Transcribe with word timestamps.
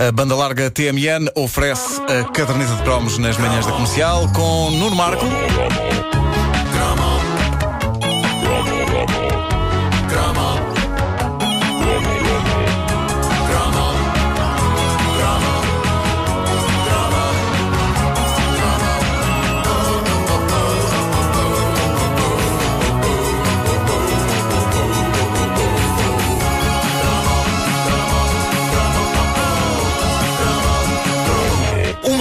A 0.00 0.10
banda 0.10 0.34
larga 0.34 0.70
TMN 0.70 1.28
oferece 1.34 2.00
a 2.00 2.24
caderneta 2.32 2.74
de 2.74 2.82
cromos 2.84 3.18
nas 3.18 3.36
manhãs 3.36 3.66
da 3.66 3.72
comercial 3.72 4.32
com 4.32 4.70
Nuno 4.70 4.96
Marco. 4.96 5.26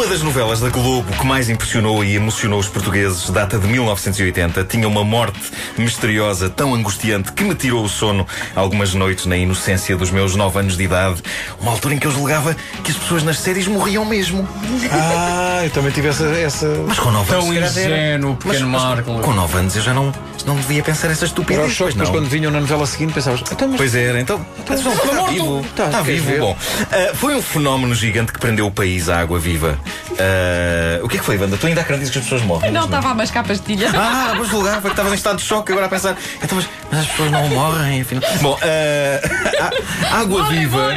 Das 0.09 0.22
novelas 0.23 0.59
da 0.59 0.70
Globo 0.70 1.12
que 1.13 1.26
mais 1.26 1.49
impressionou 1.49 2.04
e 2.04 2.16
emocionou 2.16 2.59
os 2.59 2.67
portugueses 2.67 3.30
data 3.30 3.59
de 3.59 3.67
1980. 3.67 4.63
Tinha 4.66 4.88
uma 4.88 5.04
morte 5.04 5.40
misteriosa 5.77 6.50
tão 6.50 6.73
angustiante 6.73 7.31
que 7.31 7.44
me 7.44 7.54
tirou 7.54 7.84
o 7.84 7.90
sono 7.90 8.26
algumas 8.55 8.94
noites 8.95 9.27
na 9.27 9.38
inocência 9.38 9.95
dos 9.95 10.09
meus 10.09 10.36
nove 10.36 10.59
anos 10.59 10.76
de 10.76 10.84
idade. 10.84 11.22
Uma 11.62 11.72
altura 11.72 11.94
em 11.94 12.00
que 12.00 12.08
eu 12.08 12.12
julgava 12.12 12.55
que 12.84 12.90
as 12.91 12.98
pessoas 12.98 13.22
nas 13.23 13.38
séries 13.40 13.67
morriam 13.67 14.03
mesmo. 14.03 14.48
Ah, 14.91 15.62
eu 15.64 15.70
também 15.70 15.91
tive 15.91 16.08
essa. 16.08 16.26
essa... 16.26 16.67
Mas 16.88 16.98
com 16.98 17.12
nove 17.12 17.31
anos. 17.31 17.45
Tão 17.45 17.53
era- 17.53 17.67
ingênuo, 17.67 18.36
pequeno 18.36 18.67
Marco. 18.67 19.20
Com 19.20 19.34
nove 19.34 19.58
anos 19.59 19.76
eu 19.76 19.81
já 19.84 19.94
não, 19.94 20.12
não 20.45 20.55
devia 20.55 20.81
pensar 20.81 21.08
essa 21.12 21.20
Era 21.26 21.26
estupidez. 21.28 21.76
pois 21.78 21.94
mas 21.95 22.09
quando 22.09 22.28
vinham 22.28 22.52
na 22.52 22.59
novela 22.59 22.86
seguinte 22.88 23.14
pensavas. 23.14 23.44
Então, 23.52 23.67
mas 23.67 23.78
Pois 23.78 23.94
era, 23.95 24.20
então. 24.20 24.44
Mas 24.67 24.84
não, 24.84 24.94
está 24.94 25.26
vivo. 25.28 25.66
Tá, 25.76 25.86
Está 25.86 26.03
queres 26.03 26.22
vivo. 26.23 26.31
ver? 26.31 26.39
Bom, 26.39 26.58
ah, 26.91 27.12
foi 27.16 27.36
um 27.36 27.41
fenómeno 27.41 27.94
gigante 27.94 28.34
que 28.34 28.39
prendeu 28.39 28.66
o 28.66 28.72
país 28.72 29.08
à 29.08 29.20
água 29.20 29.38
viva. 29.39 29.78
Ah, 30.18 30.99
o 31.04 31.08
que 31.08 31.18
é 31.18 31.20
que 31.20 31.26
foi, 31.26 31.38
Wanda? 31.38 31.58
Tu 31.58 31.67
ainda 31.67 31.81
acreditas 31.81 32.11
que 32.11 32.17
as 32.20 32.23
pessoas 32.23 32.42
morrem? 32.44 32.72
Não, 32.72 32.86
estava 32.86 33.09
a 33.09 33.14
mascar 33.14 33.44
pastilha. 33.44 33.89
Ah, 33.94 34.33
mas 34.38 34.47
julgar, 34.50 34.73
foi 34.81 34.89
que 34.89 34.94
estavas 34.94 35.11
em 35.11 35.16
estado 35.16 35.38
de 35.38 35.44
choque 35.44 35.72
agora 35.72 35.88
a 35.88 35.89
pensar. 35.89 36.16
Então, 36.44 36.56
mas, 36.58 36.67
mas 36.92 37.00
as 37.02 37.08
pessoas 37.08 37.31
não 37.31 37.47
morrem, 37.50 38.02
afinal. 38.02 38.30
Bom, 38.42 38.58
ah, 38.64 39.70
a- 40.11 40.20
Água 40.20 40.44
Viva. 40.45 40.89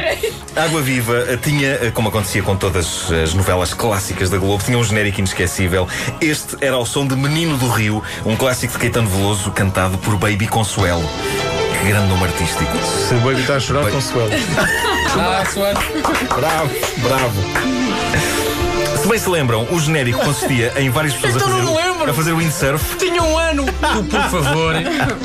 Água 0.55 0.81
Viva 0.81 1.25
ah, 1.31 1.37
tinha, 1.37 1.75
ah, 1.87 1.91
como 1.91 2.09
acontecia 2.09 2.41
com 2.43 2.55
todas 2.55 3.11
as 3.11 3.33
novelas 3.33 3.73
clássicas 3.73 4.29
da 4.29 4.37
Globo, 4.37 4.63
tinha 4.63 4.77
um 4.77 4.83
genérico 4.83 5.19
inesquecível. 5.19 5.87
Este 6.21 6.57
era 6.61 6.75
ao 6.75 6.85
som 6.85 7.05
de 7.07 7.15
Menino 7.15 7.57
do 7.57 7.67
Rio, 7.69 8.03
um 8.25 8.35
clássico 8.35 8.73
de 8.73 8.79
Caetano 8.79 9.07
Veloso 9.09 9.51
cantado 9.51 9.97
por 9.97 10.15
Baby 10.17 10.47
Consuelo. 10.47 11.03
Que 11.81 11.89
grande 11.89 12.07
nome 12.07 12.23
artístico. 12.23 12.71
se 13.07 13.13
o 13.15 13.19
baby 13.19 13.41
está 13.41 13.55
a 13.55 13.59
chorar, 13.59 13.89
consuelo. 13.91 14.29
Ah, 15.15 15.45
suave. 15.45 15.77
Bravo, 16.35 16.71
bravo. 17.03 18.52
Se 19.03 19.09
bem 19.09 19.19
se 19.19 19.29
lembram, 19.29 19.67
o 19.69 19.79
genérico 19.79 20.19
consistia 20.19 20.71
em 20.77 20.89
várias 20.89 21.13
pessoas 21.13 21.35
Então 21.35 21.47
a, 21.47 21.51
fazer, 21.51 21.63
não 21.65 21.71
me 21.73 21.77
o- 21.77 21.81
lembro. 21.93 22.09
a 22.11 22.13
fazer 22.13 22.33
windsurf. 22.33 22.95
Tinha 22.97 23.21
um 23.21 23.37
ano. 23.37 23.65
Tu, 23.65 24.03
por 24.05 24.21
favor, 24.43 24.75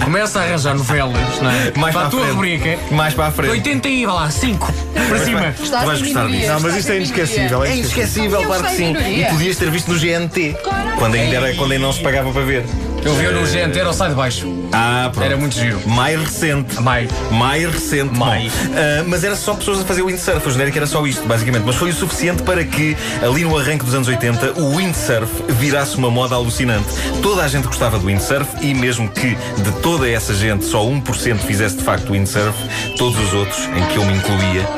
começa 0.04 0.40
a 0.40 0.42
arranjar 0.42 0.74
novelas, 0.74 1.40
não 1.40 1.50
é? 1.50 1.72
Mais 1.76 1.92
para 1.92 1.92
para 1.92 2.06
a 2.06 2.10
tua 2.10 2.20
frente. 2.20 2.34
rubrica. 2.34 2.78
Mais 2.90 3.14
para 3.14 3.26
a 3.26 3.30
frente. 3.32 3.50
80 3.52 3.88
e, 3.88 4.06
lá, 4.06 4.30
5. 4.30 4.72
Para 5.08 5.18
cima. 5.24 5.54
Tu 5.56 5.70
vais 5.86 6.02
gostar 6.02 6.26
disso. 6.28 6.46
Não, 6.48 6.60
mas 6.60 6.76
isto 6.76 6.90
é 6.92 6.96
inesquecível. 6.96 7.64
É 7.64 7.76
inesquecível, 7.76 8.42
claro 8.42 8.64
que 8.64 8.70
sim. 8.76 8.94
E 8.96 9.24
podias 9.26 9.56
ter 9.56 9.70
visto 9.70 9.92
no 9.92 9.98
GNT. 9.98 10.56
Quando 10.98 11.14
ainda, 11.14 11.36
era, 11.36 11.54
quando 11.54 11.72
ainda 11.72 11.84
não 11.86 11.92
se 11.92 12.00
pagava 12.02 12.32
para 12.32 12.42
ver. 12.42 12.64
Eu 13.04 13.14
vi 13.14 13.26
no 13.28 13.46
gente, 13.46 13.78
era 13.78 13.88
o 13.88 13.92
sai 13.92 14.10
de 14.10 14.14
baixo. 14.14 14.52
Ah, 14.72 15.08
pronto. 15.12 15.24
Era 15.26 15.36
muito 15.36 15.54
giro. 15.54 15.80
Mais 15.86 16.20
recente. 16.20 16.80
Mais. 16.82 17.08
Mais 17.30 17.64
recente. 17.72 18.14
Mais. 18.18 18.52
Bom, 18.52 18.74
ah, 18.76 19.04
mas 19.06 19.24
era 19.24 19.34
só 19.36 19.54
pessoas 19.54 19.80
a 19.80 19.84
fazer 19.84 20.02
windsurf. 20.02 20.46
O 20.46 20.50
genérico 20.50 20.76
era 20.76 20.86
só 20.86 21.06
isto, 21.06 21.26
basicamente. 21.26 21.62
Mas 21.64 21.76
foi 21.76 21.90
o 21.90 21.94
suficiente 21.94 22.42
para 22.42 22.64
que, 22.64 22.96
ali 23.22 23.44
no 23.44 23.56
arranque 23.56 23.84
dos 23.84 23.94
anos 23.94 24.08
80, 24.08 24.60
o 24.60 24.76
windsurf 24.76 25.30
virasse 25.48 25.96
uma 25.96 26.10
moda 26.10 26.34
alucinante. 26.34 26.86
Toda 27.22 27.42
a 27.42 27.48
gente 27.48 27.66
gostava 27.66 27.98
do 27.98 28.06
windsurf 28.06 28.48
e, 28.60 28.74
mesmo 28.74 29.08
que 29.08 29.36
de 29.62 29.70
toda 29.82 30.08
essa 30.08 30.34
gente 30.34 30.64
só 30.64 30.82
1% 30.84 31.38
fizesse 31.38 31.76
de 31.76 31.84
facto 31.84 32.12
windsurf, 32.12 32.54
todos 32.96 33.18
os 33.18 33.32
outros, 33.32 33.58
em 33.76 33.84
que 33.86 33.96
eu 33.96 34.04
me 34.04 34.14
incluía, 34.16 34.68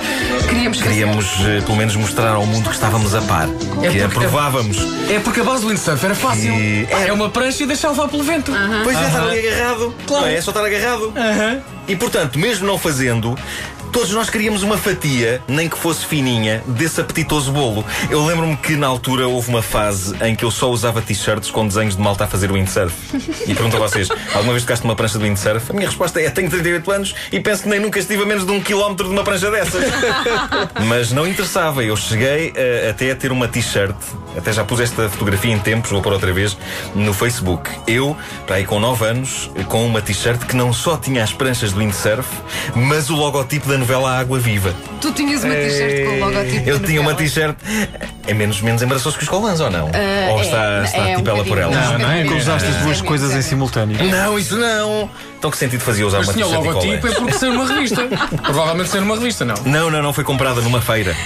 Queríamos 0.49 0.83
queríamos 0.83 1.27
eh, 1.47 1.61
pelo 1.65 1.77
menos 1.77 1.95
mostrar 1.97 2.31
ao 2.33 2.45
mundo 2.45 2.69
que 2.69 2.75
estávamos 2.75 3.15
a 3.15 3.21
par. 3.23 3.47
que 3.49 3.87
porque- 3.87 4.01
aprovávamos. 4.03 4.79
É 5.09 5.19
porque 5.21 5.41
a 5.41 5.45
base 5.45 5.63
do 5.63 5.69
windsurf 5.69 6.05
era 6.05 6.15
fácil. 6.15 6.53
E- 6.53 6.89
É 6.91 7.13
uma 7.13 7.29
prancha 7.29 7.63
e 7.63 7.67
deixar 7.67 7.91
levar 7.91 8.09
pelo 8.11 8.23
vento. 8.23 8.53
Pois 8.85 8.97
é, 8.97 9.07
estar 9.07 9.23
ali 9.29 9.49
agarrado. 9.49 9.95
Claro. 10.07 10.25
Não 10.25 10.31
é? 10.33 10.35
É 10.37 10.41
só 10.43 10.51
estar 10.51 10.65
agarrado. 10.65 11.13
E 11.89 11.97
portanto, 11.97 12.39
mesmo 12.39 12.67
não 12.67 12.79
fazendo. 12.79 13.37
Todos 13.93 14.13
nós 14.13 14.31
queríamos 14.31 14.63
uma 14.63 14.79
fatia, 14.79 15.43
nem 15.49 15.69
que 15.69 15.77
fosse 15.77 16.07
fininha, 16.07 16.63
desse 16.67 17.01
apetitoso 17.01 17.51
bolo. 17.51 17.85
Eu 18.09 18.25
lembro-me 18.25 18.57
que 18.57 18.77
na 18.77 18.87
altura 18.87 19.27
houve 19.27 19.49
uma 19.49 19.63
fase 19.63 20.15
em 20.25 20.37
que 20.37 20.45
eu 20.45 20.51
só 20.51 20.71
usava 20.71 21.03
t-shirts 21.03 21.51
com 21.51 21.67
desenhos 21.67 21.97
de 21.97 22.03
malta 22.03 22.25
a 22.25 22.27
fazer 22.29 22.53
windsurf. 22.53 22.95
E 23.47 23.53
pergunto 23.53 23.77
a 23.77 23.81
vocês: 23.81 24.09
alguma 24.33 24.53
vez 24.53 24.63
tocaste 24.63 24.87
numa 24.87 24.95
prancha 24.95 25.19
de 25.19 25.25
windsurf? 25.25 25.71
A 25.71 25.75
minha 25.75 25.89
resposta 25.89 26.21
é: 26.21 26.31
tenho 26.31 26.49
38 26.49 26.91
anos 26.91 27.15
e 27.33 27.41
penso 27.41 27.65
que 27.65 27.69
nem 27.69 27.81
nunca 27.81 27.99
estive 27.99 28.23
a 28.23 28.27
menos 28.27 28.47
de 28.47 28.53
um 28.53 28.61
quilómetro 28.61 29.07
de 29.09 29.13
uma 29.13 29.25
prancha 29.25 29.51
dessas. 29.51 29.85
Mas 30.87 31.11
não 31.11 31.27
interessava. 31.27 31.83
Eu 31.83 31.97
cheguei 31.97 32.53
eh, 32.55 32.89
até 32.91 33.11
a 33.11 33.17
ter 33.17 33.33
uma 33.33 33.49
t-shirt. 33.49 33.97
Até 34.37 34.53
já 34.53 34.65
pus 34.65 34.79
esta 34.79 35.09
fotografia 35.09 35.53
em 35.53 35.59
tempos, 35.59 35.91
vou 35.91 36.01
pôr 36.01 36.13
outra 36.13 36.33
vez, 36.33 36.57
no 36.95 37.13
Facebook. 37.13 37.69
Eu, 37.87 38.17
para 38.47 38.57
aí 38.57 38.65
com 38.65 38.79
9 38.79 39.05
anos, 39.05 39.51
com 39.67 39.85
uma 39.85 40.01
t-shirt 40.01 40.47
que 40.47 40.55
não 40.55 40.73
só 40.73 40.97
tinha 40.97 41.25
as 41.25 41.33
pranchas 41.33 41.73
do 41.73 41.81
windsurf, 41.81 42.29
mas 42.77 43.11
o 43.11 43.17
logotipo 43.17 43.69
da 43.69 43.80
novela 43.81 44.19
Água 44.19 44.39
Viva. 44.39 44.75
Tu 45.01 45.11
tinhas 45.13 45.43
uma 45.43 45.55
t-shirt 45.55 46.07
com 46.07 46.13
o 46.13 46.19
logotipo 46.21 46.69
Eu 46.69 46.79
da 46.79 46.87
tinha 46.87 47.01
uma 47.01 47.15
t-shirt. 47.15 47.57
É 48.27 48.35
menos, 48.35 48.61
menos 48.61 48.83
embaraçoso 48.83 49.17
que 49.17 49.25
os 49.25 49.29
colãs, 49.29 49.59
ou 49.61 49.71
não? 49.71 49.89
Ah, 49.89 50.31
ou 50.31 50.39
é, 50.39 50.43
está, 50.43 50.83
está 50.85 50.99
é 50.99 51.13
um 51.13 51.17
tipo 51.17 51.31
ela 51.31 51.45
por 51.45 51.59
ela? 51.59 51.75
Não, 51.75 51.99
não 51.99 52.11
é? 52.13 52.25
Cruzaste 52.25 52.69
as 52.69 52.77
duas 52.77 53.01
É, 53.01 53.05
coisas 53.05 53.35
é, 53.35 53.39
em 53.39 53.43
simultâneo. 53.43 53.97
Não, 54.09 54.39
isso 54.39 54.57
não! 54.57 55.11
Então 55.39 55.51
que 55.51 55.57
sentido 55.57 55.81
fazia 55.81 56.07
usar 56.07 56.19
Mas 56.19 56.29
uma 56.29 56.35
tinha 56.35 56.47
o 56.47 56.51
t-shirt 56.51 56.65
e 56.65 56.69
logotipo 56.69 57.01
colãs? 57.01 57.15
é 57.17 57.19
porque 57.19 57.33
saiu 57.33 57.55
numa 57.55 57.67
revista. 57.67 58.03
Provavelmente 58.45 58.91
saiu 58.91 59.01
numa 59.03 59.15
revista, 59.17 59.45
não. 59.45 59.55
Não, 59.65 59.91
não, 59.91 60.03
não, 60.03 60.13
foi 60.13 60.23
comprada 60.23 60.61
numa 60.61 60.81
feira. 60.81 61.17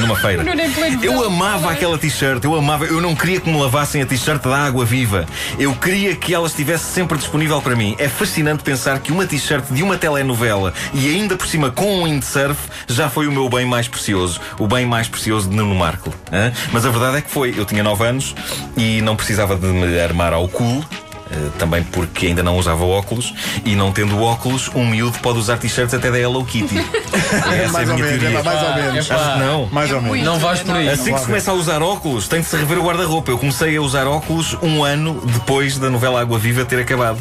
Numa 0.00 0.16
feira. 0.16 0.42
Eu 1.02 1.24
amava 1.24 1.70
aquela 1.70 1.98
t-shirt, 1.98 2.42
eu 2.44 2.54
amava, 2.54 2.84
eu 2.84 3.00
não 3.00 3.14
queria 3.14 3.40
que 3.40 3.48
me 3.48 3.60
lavassem 3.60 4.02
a 4.02 4.06
t-shirt 4.06 4.42
da 4.42 4.56
água 4.56 4.84
viva. 4.84 5.26
Eu 5.58 5.74
queria 5.74 6.14
que 6.16 6.34
ela 6.34 6.46
estivesse 6.46 6.84
sempre 6.92 7.16
disponível 7.18 7.60
para 7.60 7.76
mim. 7.76 7.94
É 7.98 8.08
fascinante 8.08 8.62
pensar 8.62 8.98
que 8.98 9.12
uma 9.12 9.26
t-shirt 9.26 9.64
de 9.70 9.82
uma 9.82 9.96
telenovela 9.96 10.72
e 10.92 11.08
ainda 11.08 11.36
por 11.36 11.46
cima 11.46 11.70
com 11.70 12.00
um 12.00 12.04
windsurf 12.04 12.58
já 12.86 13.08
foi 13.08 13.26
o 13.26 13.32
meu 13.32 13.48
bem 13.48 13.66
mais 13.66 13.88
precioso. 13.88 14.40
O 14.58 14.66
bem 14.66 14.86
mais 14.86 15.08
precioso 15.08 15.48
de 15.48 15.56
Nuno 15.56 15.74
Marco. 15.74 16.12
hã? 16.32 16.52
Mas 16.72 16.84
a 16.86 16.90
verdade 16.90 17.18
é 17.18 17.20
que 17.20 17.30
foi. 17.30 17.54
Eu 17.56 17.64
tinha 17.64 17.82
9 17.82 18.04
anos 18.04 18.34
e 18.76 19.00
não 19.02 19.16
precisava 19.16 19.56
de 19.56 19.66
me 19.66 20.00
armar 20.00 20.32
ao 20.32 20.48
cool. 20.48 20.84
Eh, 21.30 21.48
Também 21.58 21.82
porque 21.84 22.26
ainda 22.26 22.42
não 22.42 22.56
usava 22.58 22.84
óculos 22.84 23.34
e 23.64 23.74
não 23.74 23.92
tendo 23.92 24.20
óculos, 24.20 24.70
um 24.74 24.86
miúdo 24.86 25.18
pode 25.20 25.38
usar 25.38 25.56
t-shirts 25.58 25.94
até 25.94 26.10
da 26.10 26.18
Hello 26.18 26.44
Kitty. 26.44 26.76
Essa 27.14 27.54
é 27.54 27.64
a 27.66 27.68
mais 27.70 27.88
ou 27.88 27.94
minha 27.94 28.06
menos, 28.06 28.20
teoria. 28.20 28.38
é 28.38 28.42
mais 28.42 28.62
ou 28.62 28.74
menos. 28.74 29.10
Acho 29.10 29.32
que 29.32 29.38
não. 29.38 29.66
Mais 29.66 29.92
ou 29.92 30.02
menos. 30.02 30.22
Não 30.24 30.38
vais 30.38 30.60
por 30.60 30.76
aí. 30.76 30.88
Assim 30.88 31.12
que 31.12 31.20
se 31.20 31.26
começa 31.26 31.50
a 31.50 31.54
usar 31.54 31.82
óculos, 31.82 32.28
tem 32.28 32.40
de 32.40 32.46
se 32.46 32.56
rever 32.56 32.78
o 32.78 32.82
guarda-roupa. 32.84 33.30
Eu 33.30 33.38
comecei 33.38 33.76
a 33.76 33.82
usar 33.82 34.06
óculos 34.06 34.56
um 34.62 34.84
ano 34.84 35.20
depois 35.26 35.78
da 35.78 35.90
novela 35.90 36.20
Água 36.20 36.38
Viva 36.38 36.64
ter 36.64 36.80
acabado. 36.80 37.18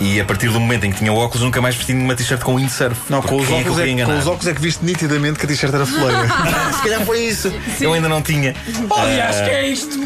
E 0.00 0.20
a 0.20 0.24
partir 0.24 0.48
do 0.48 0.58
momento 0.58 0.84
em 0.84 0.92
que 0.92 0.98
tinha 0.98 1.12
óculos, 1.12 1.42
nunca 1.42 1.60
mais 1.60 1.74
vesti 1.74 1.92
nenhuma 1.92 2.14
t-shirt 2.14 2.40
com 2.42 2.56
windsurf. 2.56 3.00
Não, 3.08 3.22
com 3.22 3.36
os, 3.36 3.48
é 3.48 3.54
óculos 3.54 3.78
é, 3.78 4.04
com 4.04 4.18
os 4.18 4.26
óculos 4.26 4.46
é 4.46 4.54
que 4.54 4.60
viste 4.60 4.84
nitidamente 4.84 5.38
que 5.38 5.44
a 5.46 5.48
t-shirt 5.48 5.72
era 5.72 5.86
foleira. 5.86 6.26
Se 6.76 6.82
calhar 6.82 7.04
foi 7.04 7.20
isso. 7.24 7.52
Eu 7.80 7.92
ainda 7.92 8.08
não 8.08 8.22
tinha. 8.22 8.54
Olha, 8.90 9.28
acho 9.28 9.44
que 9.44 9.50
é 9.50 9.68
isto. 9.68 9.98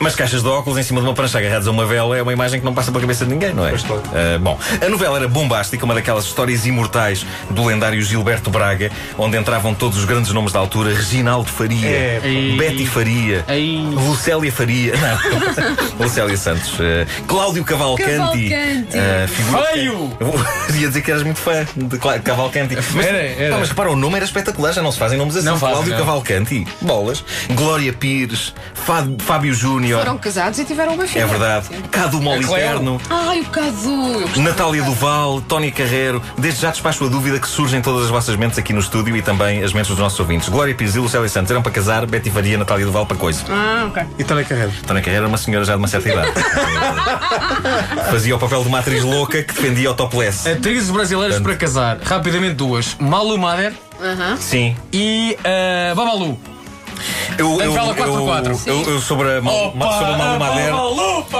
Mas 0.00 0.14
caixas 0.16 0.42
de 0.42 0.48
óculos 0.48 0.78
em 0.78 0.82
cima 0.82 1.00
de 1.00 1.06
uma 1.06 1.12
prancha 1.14 1.38
agarrados 1.38 1.68
a 1.68 1.70
uma 1.70 1.84
vela 1.84 2.16
é 2.16 2.22
uma 2.22 2.32
imagem 2.32 2.58
que 2.58 2.64
não 2.64 2.72
passa 2.72 2.90
pela 2.90 3.02
cabeça 3.02 3.24
de 3.26 3.30
ninguém, 3.32 3.52
não 3.52 3.66
é? 3.66 3.72
Ah, 3.72 4.38
bom, 4.40 4.58
a 4.84 4.88
novela 4.88 5.18
era 5.18 5.28
bombástica, 5.28 5.84
uma 5.84 5.94
daquelas 5.94 6.24
histórias 6.24 6.64
imortais 6.64 7.24
do 7.50 7.64
lendário 7.66 8.00
Gilberto 8.02 8.50
Braga, 8.50 8.90
onde 9.18 9.36
entravam 9.36 9.74
todos 9.74 9.98
os 9.98 10.04
grandes 10.06 10.32
nomes 10.32 10.52
da 10.52 10.58
altura: 10.58 10.94
Reginaldo 10.94 11.48
Faria, 11.50 11.86
É. 11.86 12.20
Betty 12.56 12.86
Faria. 12.86 13.44
Lucélia 13.94 14.50
Faria, 14.50 14.94
não, 14.96 16.00
Lucélia 16.04 16.36
Santos, 16.36 16.72
ah, 16.80 17.06
Cláudio 17.26 17.62
Cavalcanti, 17.64 18.08
Cavalcanti. 18.50 19.28
figura- 19.28 19.64
Feio! 19.72 20.16
Eu 20.18 20.34
Ia 20.80 20.88
dizer 20.88 21.02
que 21.02 21.10
eras 21.10 21.22
muito 21.22 21.38
fã 21.38 21.66
de 21.76 21.98
Cavalcanti. 21.98 22.74
Mas, 22.94 23.06
Era, 23.06 23.18
era. 23.18 23.58
Mas 23.58 23.68
repara, 23.68 23.90
o 23.90 23.96
nome 23.96 24.16
era 24.16 24.24
espetacular, 24.24 24.72
já 24.72 24.80
não 24.82 24.90
se 24.92 24.98
fazem 24.98 25.18
nomes 25.18 25.36
assim. 25.36 25.44
Não 25.46 25.58
fazem, 25.58 25.74
Cláudio 25.74 25.92
não. 25.92 25.98
Cavalcanti, 25.98 26.66
bolas. 26.80 27.22
Glória 27.54 27.92
Pires, 27.92 28.54
Fá- 28.72 29.06
Fábio 29.18 29.52
Júnior. 29.52 29.89
Foram 29.98 30.18
casados 30.18 30.58
e 30.58 30.64
tiveram 30.64 30.94
uma 30.94 31.06
filha. 31.06 31.22
É 31.22 31.26
verdade. 31.26 31.68
Cadu 31.90 32.18
A 32.18 32.20
Moliterno, 32.20 33.00
Ai, 33.10 33.40
o 33.40 33.44
Cadu. 33.46 34.40
Natália 34.40 34.80
Cadu. 34.82 34.90
Duval, 34.94 35.40
Tony 35.42 35.70
Carreiro. 35.70 36.22
Desde 36.38 36.60
já 36.60 36.70
despacho 36.70 37.04
a 37.04 37.08
dúvida 37.08 37.38
que 37.38 37.48
surge 37.48 37.76
em 37.76 37.82
todas 37.82 38.04
as 38.04 38.10
vossas 38.10 38.36
mentes 38.36 38.58
aqui 38.58 38.72
no 38.72 38.80
estúdio 38.80 39.16
e 39.16 39.22
também 39.22 39.62
as 39.62 39.72
mentes 39.72 39.90
dos 39.90 39.98
nossos 39.98 40.18
ouvintes. 40.20 40.48
Glória 40.48 40.74
Pires 40.74 40.94
e 40.94 40.98
Lucélia 40.98 41.28
Santos 41.28 41.50
eram 41.50 41.62
para 41.62 41.72
casar, 41.72 42.06
Betty 42.06 42.30
Faria, 42.30 42.58
Natália 42.58 42.84
Duval 42.86 43.06
para 43.06 43.16
coisa. 43.16 43.44
Ah, 43.48 43.86
ok. 43.88 44.02
E 44.18 44.24
Tânia 44.24 44.44
Carreiro. 44.44 44.72
Tony 44.86 45.00
Carreiro 45.00 45.24
era 45.24 45.28
uma 45.28 45.38
senhora 45.38 45.64
já 45.64 45.72
de 45.72 45.78
uma 45.78 45.88
certa 45.88 46.08
idade. 46.08 46.32
Fazia 48.10 48.36
o 48.36 48.38
papel 48.38 48.62
de 48.62 48.68
uma 48.68 48.78
atriz 48.78 49.02
louca 49.02 49.42
que 49.42 49.52
defendia 49.54 49.90
o 49.90 49.94
topless. 49.94 50.48
Atrizes 50.48 50.90
brasileiras 50.90 51.40
para 51.40 51.56
casar. 51.56 51.98
Rapidamente 52.02 52.54
duas. 52.54 52.96
Malu 52.98 53.38
Mader 53.38 53.72
Aham. 54.02 54.36
Sim. 54.36 54.76
e 54.92 55.36
uh, 55.40 55.94
Babalu. 55.94 56.38
Eu, 57.40 57.60
eu, 57.60 57.72
Novela 57.72 57.94
4x4. 57.94 58.60
eu, 58.66 58.74
eu, 58.82 58.90
eu 58.94 59.00
sobre 59.00 59.38
a, 59.38 59.40
Mal- 59.40 59.72
Ma- 59.74 59.92
sobre 59.92 60.12
a 60.12 60.16
Malu 60.18 60.38
Mader, 60.38 60.74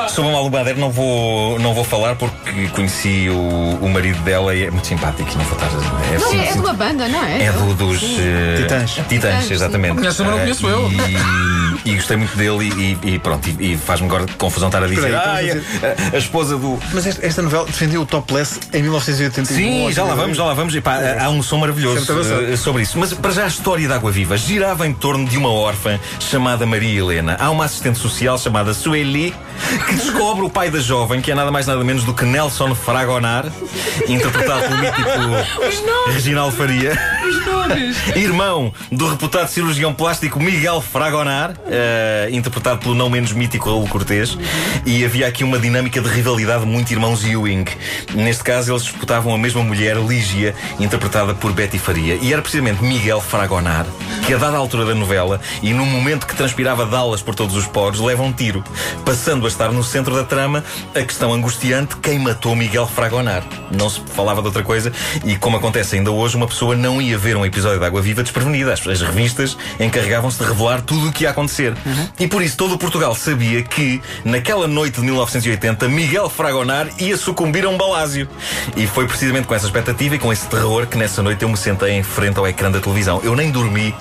sobre 0.08 0.30
a 0.30 0.32
não 0.78 0.90
vou, 0.90 1.58
não 1.58 1.74
vou 1.74 1.84
falar 1.84 2.16
porque 2.16 2.49
conheci 2.72 3.28
o, 3.30 3.78
o 3.84 3.88
marido 3.88 4.18
dela 4.22 4.54
e 4.54 4.64
é 4.64 4.70
muito 4.70 4.86
simpático. 4.86 5.30
Não 5.36 5.44
vou 5.44 5.54
estar 5.58 5.66
a- 5.66 6.14
é, 6.14 6.18
Não, 6.18 6.30
sim, 6.30 6.38
é, 6.38 6.42
é 6.42 6.46
de 6.48 6.52
sim. 6.54 6.58
uma 6.60 6.72
banda, 6.72 7.08
não 7.08 7.24
é? 7.24 7.44
É 7.44 7.52
do, 7.52 7.74
dos 7.74 8.02
eh, 8.02 8.56
Titãs. 8.62 8.90
Titãs, 8.90 9.08
Titãs, 9.08 9.50
exatamente. 9.50 9.96
Conheço, 9.96 10.22
mas 10.24 10.30
não 10.32 10.38
Eh, 10.38 10.42
conheço 10.42 10.66
eu. 10.68 10.90
E, 10.92 11.90
e 11.90 11.94
gostei 11.96 12.16
muito 12.16 12.36
dele 12.36 12.98
e, 13.02 13.14
e 13.14 13.18
pronto, 13.18 13.48
e, 13.48 13.72
e 13.72 13.76
faz-me 13.78 14.06
agora 14.06 14.26
confusão 14.38 14.68
estar 14.68 14.82
a 14.82 14.86
dizer. 14.86 15.06
Aí, 15.06 15.14
"Ai, 15.14 15.46
estamos 15.48 15.84
a, 16.12 16.16
a 16.16 16.18
esposa 16.18 16.56
do. 16.56 16.78
Mas 16.92 17.06
esta, 17.06 17.26
esta 17.26 17.42
novela 17.42 17.64
defendeu 17.66 18.02
o 18.02 18.06
topless 18.06 18.58
em 18.72 18.82
1981. 18.82 19.56
Sim, 19.56 19.92
já 19.92 20.04
lá 20.04 20.14
vamos, 20.14 20.36
já 20.36 20.44
lá 20.44 20.54
vamos. 20.54 20.74
Epá, 20.74 20.98
há 21.20 21.28
um 21.30 21.42
som 21.42 21.58
maravilhoso 21.58 22.06
eh, 22.50 22.56
sobre 22.56 22.82
isso. 22.82 22.98
Mas 22.98 23.12
para 23.14 23.30
já 23.32 23.44
a 23.44 23.48
história 23.48 23.88
da 23.88 23.94
Água 23.96 24.10
Viva 24.10 24.36
girava 24.36 24.86
em 24.86 24.92
torno 24.92 25.26
de 25.26 25.36
uma 25.38 25.50
órfã 25.50 25.98
chamada 26.18 26.66
Maria 26.66 26.98
Helena. 27.00 27.36
Há 27.40 27.50
uma 27.50 27.64
assistente 27.64 27.98
social 27.98 28.38
chamada 28.38 28.74
Sueli 28.74 29.34
que 29.86 29.94
descobre 29.94 30.44
o 30.44 30.50
pai 30.50 30.70
da 30.70 30.80
jovem, 30.80 31.20
que 31.20 31.30
é 31.30 31.34
nada 31.34 31.50
mais 31.50 31.66
nada 31.66 31.82
menos 31.84 32.04
do 32.04 32.12
que 32.14 32.24
Nelson 32.40 32.74
Fragonar, 32.74 33.52
interpretado 34.08 34.62
pelo 34.62 34.78
mítico 34.78 36.08
Reginaldo 36.10 36.56
Faria. 36.56 36.98
Irmão 38.16 38.72
do 38.90 39.08
reputado 39.10 39.48
cirurgião 39.48 39.92
plástico 39.92 40.40
Miguel 40.40 40.80
Fragonar, 40.80 41.54
eh, 41.66 42.30
interpretado 42.32 42.80
pelo 42.80 42.94
não 42.94 43.10
menos 43.10 43.32
mítico 43.32 43.68
Raul 43.68 43.86
Cortês. 43.86 44.38
E 44.86 45.04
havia 45.04 45.26
aqui 45.26 45.44
uma 45.44 45.58
dinâmica 45.58 46.00
de 46.00 46.08
rivalidade 46.08 46.64
muito 46.64 46.90
irmãos 46.90 47.22
Ewing. 47.22 47.66
Neste 48.14 48.42
caso, 48.42 48.72
eles 48.72 48.84
disputavam 48.84 49.34
a 49.34 49.38
mesma 49.38 49.62
mulher, 49.62 49.98
Lígia, 49.98 50.54
interpretada 50.78 51.34
por 51.34 51.52
Betty 51.52 51.78
Faria. 51.78 52.14
E 52.22 52.32
era 52.32 52.40
precisamente 52.40 52.82
Miguel 52.82 53.20
Fragonar 53.20 53.84
que, 54.26 54.34
a 54.34 54.38
dada 54.38 54.56
altura 54.56 54.84
da 54.84 54.94
novela, 54.94 55.40
e 55.62 55.72
no 55.72 55.84
momento 55.84 56.26
que 56.26 56.34
transpirava 56.34 56.86
dalas 56.86 57.22
por 57.22 57.34
todos 57.34 57.56
os 57.56 57.66
poros, 57.66 58.00
leva 58.00 58.22
um 58.22 58.32
tiro, 58.32 58.62
passando 59.04 59.44
a 59.44 59.48
estar 59.48 59.72
no 59.72 59.82
centro 59.82 60.14
da 60.14 60.24
trama 60.24 60.64
a 60.94 61.02
questão 61.02 61.32
angustiante: 61.32 61.96
quem 61.96 62.18
matou 62.30 62.54
Miguel 62.54 62.86
Fragonar? 62.86 63.42
Não 63.72 63.90
se 63.90 64.00
falava 64.14 64.40
de 64.40 64.46
outra 64.46 64.62
coisa, 64.62 64.92
e 65.24 65.36
como 65.36 65.56
acontece 65.56 65.96
ainda 65.96 66.12
hoje, 66.12 66.36
uma 66.36 66.46
pessoa 66.46 66.76
não 66.76 67.02
ia 67.02 67.18
ver 67.18 67.36
um 67.36 67.44
episódio 67.44 67.80
de 67.80 67.84
Água 67.84 68.00
Viva 68.00 68.22
desprevenida. 68.22 68.72
As, 68.72 68.86
as 68.86 69.00
revistas 69.00 69.56
encarregavam-se 69.80 70.38
de 70.38 70.44
revelar 70.44 70.80
tudo 70.80 71.08
o 71.08 71.12
que 71.12 71.24
ia 71.24 71.30
acontecer. 71.30 71.74
E 72.18 72.28
por 72.28 72.40
isso 72.40 72.56
todo 72.56 72.74
o 72.74 72.78
Portugal 72.78 73.14
sabia 73.16 73.62
que, 73.62 74.00
naquela 74.24 74.68
noite 74.68 75.00
de 75.00 75.06
1980, 75.06 75.88
Miguel 75.88 76.30
Fragonar 76.30 76.86
ia 76.98 77.16
sucumbir 77.16 77.64
a 77.64 77.68
um 77.68 77.76
balásio. 77.76 78.28
E 78.76 78.86
foi 78.86 79.06
precisamente 79.08 79.48
com 79.48 79.54
essa 79.54 79.66
expectativa 79.66 80.14
e 80.14 80.18
com 80.18 80.32
esse 80.32 80.46
terror 80.46 80.86
que 80.86 80.96
nessa 80.96 81.22
noite 81.22 81.42
eu 81.42 81.48
me 81.48 81.56
sentei 81.56 81.92
em 81.92 82.02
frente 82.04 82.38
ao 82.38 82.46
ecrã 82.46 82.70
da 82.70 82.78
televisão. 82.78 83.20
Eu 83.24 83.34
nem 83.34 83.50
dormi 83.50 83.92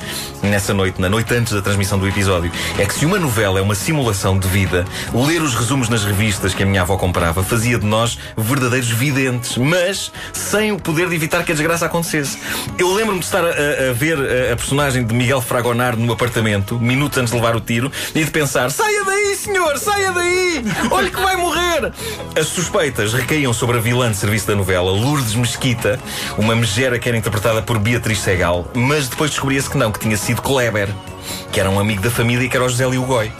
nessa 0.44 0.72
noite, 0.74 1.02
na 1.02 1.10
noite 1.10 1.34
antes 1.34 1.52
da 1.54 1.62
transmissão 1.62 1.98
do 1.98 2.08
episódio. 2.08 2.52
É 2.78 2.86
que 2.86 2.94
se 2.94 3.06
uma 3.08 3.18
novela 3.18 3.58
é 3.58 3.62
uma 3.62 3.75
simulação 3.75 4.38
de 4.38 4.48
vida, 4.48 4.86
ler 5.14 5.42
os 5.42 5.56
resumos 5.56 5.90
nas 5.90 6.04
revistas 6.04 6.54
que 6.54 6.62
a 6.62 6.66
minha 6.66 6.84
avó 6.84 6.96
comprava 6.96 7.44
fazia 7.44 7.80
de 7.80 7.86
nós 7.86 8.19
verdadeiros 8.38 8.89
videntes, 8.89 9.57
mas 9.57 10.12
sem 10.33 10.71
o 10.71 10.80
poder 10.80 11.10
de 11.10 11.16
evitar 11.16 11.44
que 11.44 11.51
a 11.51 11.56
desgraça 11.56 11.86
acontecesse. 11.86 12.38
Eu 12.77 12.94
lembro-me 12.94 13.19
de 13.19 13.25
estar 13.25 13.44
a, 13.44 13.50
a- 13.50 13.94
ver 13.94 14.18
a, 14.51 14.56
personagem 14.56 15.04
de 15.06 15.13
Miguel 15.13 15.42
Fragonar 15.42 15.95
no 15.98 16.12
apartamento, 16.13 16.80
minutos 16.80 17.18
antes 17.18 17.31
de 17.31 17.38
levar 17.39 17.56
o 17.56 17.62
tiro, 17.62 17.92
e 18.13 18.24
de 18.24 18.31
pensar: 18.31 18.71
saia 18.71 19.04
daí, 19.06 19.36
senhor, 19.36 19.77
saia 19.77 20.12
daí! 20.12 20.63
Olha 20.92 21.10
que 21.10 21.19
vai 21.21 21.36
morrer! 21.36 21.92
As 22.38 22.48
suspeitas 22.48 23.13
recaíam 23.13 23.54
sobre 23.54 23.77
a 23.77 23.81
vilã 23.81 24.12
de 24.12 24.18
serviço 24.18 24.48
da 24.48 24.56
novela, 24.56 24.92
Lourdes 24.92 25.36
Mesquita, 25.36 26.00
uma 26.38 26.56
megera 26.56 27.00
que 27.00 27.07
era 27.07 27.18
interpretada 27.18 27.62
por 27.62 27.80
Beatriz 27.80 28.19
Segal, 28.19 28.69
mas 28.74 29.07
depois 29.07 29.31
descobria-se 29.31 29.69
que 29.69 29.77
não, 29.77 29.92
que 29.92 30.00
tinha 30.00 30.18
sido 30.18 30.42
Kleber, 30.42 30.89
que 31.51 31.60
era 31.60 31.69
um 31.69 31.80
amigo 31.80 32.01
da 32.01 32.12
família 32.12 32.45
e 32.45 32.50
que 32.50 32.56
era 32.57 32.65
o 32.65 32.69
José 32.69 32.88
Liugoi. 32.88 33.31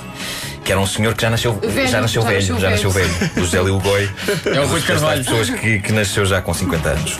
Que 0.70 0.74
era 0.74 0.82
um 0.82 0.86
senhor 0.86 1.16
que 1.16 1.24
já 1.24 1.32
nasceu 1.32 1.54
Velho, 1.54 1.88
já 1.88 2.00
nasceu 2.00 2.22
já 2.22 2.28
velho, 2.28 2.60
já 2.60 2.70
nasceu 2.70 2.92
velho. 2.92 3.10
velho. 3.10 3.32
O 3.38 3.40
José 3.40 3.60
Liugoi 3.60 4.08
É 4.46 4.60
o 4.60 4.68
Rui 4.68 4.80
de 4.80 4.86
Carvalho. 4.86 5.24
pessoas 5.26 5.50
que, 5.50 5.80
que 5.80 5.92
nasceu 5.92 6.24
já 6.28 6.44
com 6.44 6.54
50 6.54 6.90
anos. 6.90 7.14
Uh, 7.14 7.20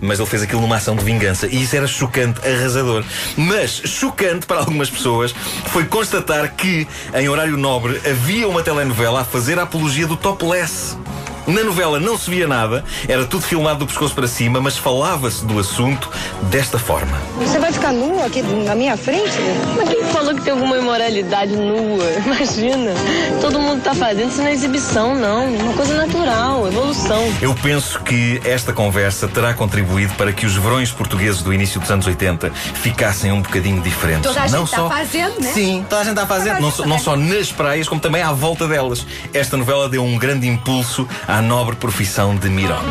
mas 0.00 0.18
ele 0.18 0.28
fez 0.28 0.42
aquilo 0.42 0.60
numa 0.60 0.74
ação 0.74 0.96
de 0.96 1.04
vingança. 1.04 1.46
E 1.46 1.62
isso 1.62 1.76
era 1.76 1.86
chocante, 1.86 2.40
arrasador. 2.44 3.04
Mas 3.36 3.80
chocante 3.84 4.44
para 4.46 4.58
algumas 4.58 4.90
pessoas 4.90 5.32
foi 5.66 5.84
constatar 5.84 6.52
que, 6.56 6.84
em 7.14 7.28
horário 7.28 7.56
nobre, 7.56 8.00
havia 8.10 8.48
uma 8.48 8.60
telenovela 8.60 9.20
a 9.20 9.24
fazer 9.24 9.56
a 9.56 9.62
apologia 9.62 10.08
do 10.08 10.16
topless. 10.16 10.96
Na 11.46 11.62
novela 11.62 12.00
não 12.00 12.16
se 12.16 12.30
via 12.30 12.46
nada, 12.48 12.82
era 13.06 13.26
tudo 13.26 13.42
filmado 13.42 13.80
do 13.80 13.86
pescoço 13.86 14.14
para 14.14 14.26
cima, 14.26 14.60
mas 14.60 14.78
falava-se 14.78 15.44
do 15.44 15.58
assunto 15.58 16.10
desta 16.44 16.78
forma. 16.78 17.18
Você 17.38 17.58
vai 17.58 17.70
ficar 17.70 17.92
nua 17.92 18.24
aqui 18.24 18.42
na 18.42 18.74
minha 18.74 18.96
frente? 18.96 19.36
Mas 19.76 19.88
quem 19.88 20.02
falou 20.04 20.34
que 20.34 20.40
tem 20.40 20.52
alguma 20.52 20.78
imoralidade 20.78 21.54
nua? 21.54 22.04
Imagina. 22.24 22.92
Todo 23.40 23.58
mundo 23.60 23.82
tá 23.82 23.94
fazendo 23.94 24.30
isso 24.30 24.42
na 24.42 24.52
exibição, 24.52 25.14
não. 25.14 25.54
Uma 25.54 25.74
coisa 25.74 25.94
natural, 25.94 26.53
evolução. 26.68 27.22
Eu 27.40 27.54
penso 27.54 28.00
que 28.00 28.40
esta 28.44 28.72
conversa 28.72 29.28
terá 29.28 29.54
contribuído 29.54 30.14
para 30.14 30.32
que 30.32 30.46
os 30.46 30.56
verões 30.56 30.90
portugueses 30.90 31.42
do 31.42 31.52
início 31.52 31.80
dos 31.80 31.90
anos 31.90 32.06
80 32.06 32.50
ficassem 32.50 33.32
um 33.32 33.42
bocadinho 33.42 33.80
diferentes. 33.82 34.22
Toda 34.22 34.40
a 34.40 34.46
gente 34.46 34.56
não 34.56 34.64
está 34.64 34.76
só... 34.76 34.88
fazendo, 34.88 35.40
né? 35.40 35.52
Sim, 35.52 35.84
toda 35.88 36.02
a 36.02 36.04
gente 36.04 36.14
está 36.14 36.26
fazendo. 36.26 36.60
Não, 36.60 36.86
não 36.86 36.98
só 36.98 37.16
nas 37.16 37.52
praias, 37.52 37.88
como 37.88 38.00
também 38.00 38.22
à 38.22 38.32
volta 38.32 38.66
delas. 38.66 39.06
Esta 39.32 39.56
novela 39.56 39.88
deu 39.88 40.04
um 40.04 40.18
grande 40.18 40.48
impulso 40.48 41.08
à 41.26 41.40
nobre 41.40 41.76
profissão 41.76 42.34
de 42.36 42.48
Miró. 42.48 42.78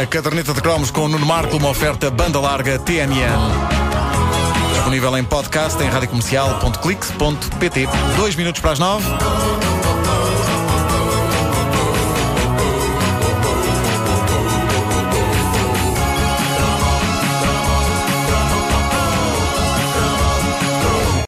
A 0.00 0.06
caderneta 0.06 0.54
de 0.54 0.62
cromos 0.62 0.92
com 0.92 1.06
o 1.06 1.08
Nuno 1.08 1.26
Marco, 1.26 1.56
uma 1.56 1.70
oferta 1.70 2.08
banda 2.08 2.38
larga 2.38 2.78
TMN. 2.78 3.77
Disponível 4.88 5.18
em 5.18 5.24
podcast 5.24 5.82
em 5.82 5.86
radiocomercial.clix.pt. 5.86 7.88
Dois 8.16 8.34
minutos 8.34 8.62
para 8.62 8.70
as 8.70 8.78
nove. 8.78 9.04